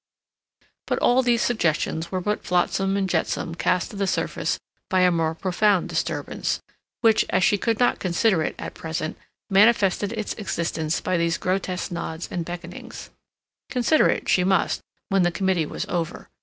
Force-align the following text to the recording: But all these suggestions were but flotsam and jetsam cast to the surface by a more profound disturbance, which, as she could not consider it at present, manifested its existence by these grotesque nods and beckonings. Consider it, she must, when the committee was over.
But 0.87 0.97
all 0.97 1.21
these 1.21 1.43
suggestions 1.43 2.11
were 2.11 2.21
but 2.21 2.43
flotsam 2.43 2.97
and 2.97 3.07
jetsam 3.07 3.53
cast 3.53 3.91
to 3.91 3.95
the 3.95 4.07
surface 4.07 4.57
by 4.89 5.01
a 5.01 5.11
more 5.11 5.35
profound 5.35 5.89
disturbance, 5.89 6.59
which, 7.01 7.23
as 7.29 7.43
she 7.43 7.59
could 7.59 7.79
not 7.79 7.99
consider 7.99 8.41
it 8.41 8.55
at 8.57 8.73
present, 8.73 9.15
manifested 9.51 10.11
its 10.13 10.33
existence 10.39 11.01
by 11.01 11.17
these 11.17 11.37
grotesque 11.37 11.91
nods 11.91 12.27
and 12.31 12.43
beckonings. 12.45 13.11
Consider 13.69 14.09
it, 14.09 14.27
she 14.27 14.43
must, 14.43 14.81
when 15.09 15.21
the 15.21 15.29
committee 15.29 15.67
was 15.67 15.85
over. 15.85 16.29